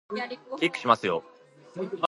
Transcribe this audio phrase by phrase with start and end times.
[0.59, 1.23] キックしますよ